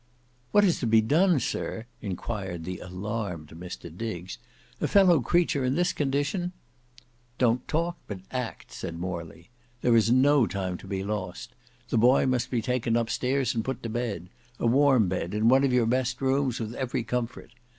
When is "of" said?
15.63-15.71